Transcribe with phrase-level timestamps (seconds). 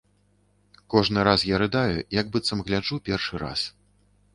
[0.93, 3.73] Кожны раз я рыдаю, як быццам гляджу першы раз.